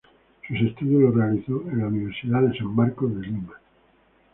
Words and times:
Sus 0.47 0.57
estudios 0.59 0.99
los 1.03 1.15
realizó 1.15 1.61
en 1.69 1.77
la 1.77 1.85
Universidad 1.85 2.41
de 2.41 2.57
San 2.57 2.73
Marcos 2.73 3.13
de 3.15 3.21
Lima. 3.21 3.53